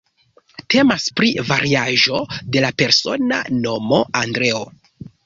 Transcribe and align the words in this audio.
Temas 0.73 1.03
pri 1.19 1.27
variaĵo 1.49 2.21
de 2.55 2.63
la 2.65 2.71
persona 2.83 3.43
nomo 3.59 4.01
Andreo. 4.23 4.65